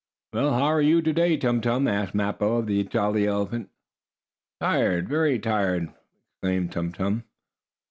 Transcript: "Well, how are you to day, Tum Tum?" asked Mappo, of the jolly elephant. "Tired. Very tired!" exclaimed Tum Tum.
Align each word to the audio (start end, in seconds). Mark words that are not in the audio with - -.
"Well, 0.33 0.51
how 0.53 0.63
are 0.63 0.81
you 0.81 0.99
to 1.03 1.13
day, 1.13 1.37
Tum 1.37 1.61
Tum?" 1.61 1.87
asked 1.87 2.15
Mappo, 2.15 2.57
of 2.57 2.65
the 2.65 2.83
jolly 2.85 3.27
elephant. 3.27 3.69
"Tired. 4.59 5.07
Very 5.07 5.37
tired!" 5.37 5.93
exclaimed 6.37 6.71
Tum 6.71 6.91
Tum. 6.91 7.23